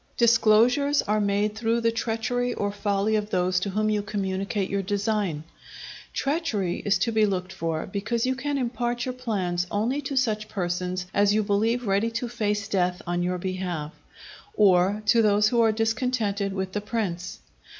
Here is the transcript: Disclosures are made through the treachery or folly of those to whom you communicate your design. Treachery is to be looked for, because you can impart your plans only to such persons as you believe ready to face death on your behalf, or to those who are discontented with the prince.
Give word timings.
Disclosures 0.17 1.03
are 1.03 1.21
made 1.21 1.53
through 1.53 1.81
the 1.81 1.91
treachery 1.91 2.55
or 2.55 2.71
folly 2.71 3.15
of 3.15 3.29
those 3.29 3.59
to 3.59 3.69
whom 3.69 3.87
you 3.91 4.01
communicate 4.01 4.67
your 4.67 4.81
design. 4.81 5.43
Treachery 6.11 6.77
is 6.83 6.97
to 6.97 7.11
be 7.11 7.27
looked 7.27 7.53
for, 7.53 7.85
because 7.85 8.25
you 8.25 8.33
can 8.33 8.57
impart 8.57 9.05
your 9.05 9.13
plans 9.13 9.67
only 9.69 10.01
to 10.01 10.15
such 10.17 10.49
persons 10.49 11.05
as 11.13 11.35
you 11.35 11.43
believe 11.43 11.85
ready 11.85 12.09
to 12.09 12.27
face 12.27 12.67
death 12.67 13.03
on 13.05 13.21
your 13.21 13.37
behalf, 13.37 13.93
or 14.55 15.03
to 15.05 15.21
those 15.21 15.49
who 15.49 15.61
are 15.61 15.71
discontented 15.71 16.51
with 16.51 16.71
the 16.71 16.81
prince. 16.81 17.37